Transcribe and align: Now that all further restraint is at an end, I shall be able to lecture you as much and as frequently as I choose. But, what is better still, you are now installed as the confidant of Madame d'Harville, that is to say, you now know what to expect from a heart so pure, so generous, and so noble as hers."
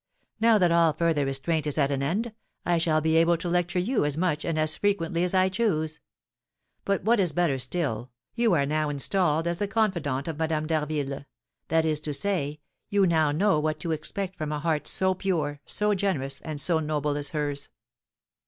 Now 0.39 0.57
that 0.57 0.71
all 0.71 0.93
further 0.93 1.27
restraint 1.27 1.67
is 1.67 1.77
at 1.77 1.91
an 1.91 2.01
end, 2.01 2.33
I 2.65 2.79
shall 2.79 3.01
be 3.01 3.17
able 3.17 3.37
to 3.37 3.47
lecture 3.47 3.77
you 3.77 4.03
as 4.03 4.17
much 4.17 4.43
and 4.43 4.57
as 4.57 4.75
frequently 4.75 5.23
as 5.23 5.35
I 5.35 5.47
choose. 5.47 5.99
But, 6.85 7.03
what 7.03 7.19
is 7.19 7.33
better 7.33 7.59
still, 7.59 8.09
you 8.33 8.53
are 8.53 8.65
now 8.65 8.89
installed 8.89 9.45
as 9.45 9.59
the 9.59 9.67
confidant 9.67 10.27
of 10.27 10.39
Madame 10.39 10.65
d'Harville, 10.65 11.25
that 11.67 11.85
is 11.85 11.99
to 11.99 12.15
say, 12.15 12.61
you 12.89 13.05
now 13.05 13.31
know 13.31 13.59
what 13.59 13.79
to 13.81 13.91
expect 13.91 14.35
from 14.39 14.51
a 14.51 14.57
heart 14.59 14.87
so 14.87 15.13
pure, 15.13 15.61
so 15.67 15.93
generous, 15.93 16.41
and 16.41 16.59
so 16.59 16.79
noble 16.79 17.15
as 17.15 17.29
hers." 17.29 17.69